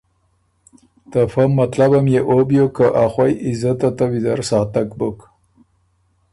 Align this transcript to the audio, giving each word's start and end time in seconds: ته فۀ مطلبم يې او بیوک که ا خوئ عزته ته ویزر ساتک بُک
ته 1.11 1.21
فۀ 1.31 1.43
مطلبم 1.59 2.05
يې 2.13 2.21
او 2.29 2.37
بیوک 2.47 2.71
که 2.77 2.85
ا 3.03 3.05
خوئ 3.13 3.33
عزته 3.45 3.89
ته 3.97 4.03
ویزر 4.11 4.39
ساتک 4.49 4.89
بُک 4.99 5.17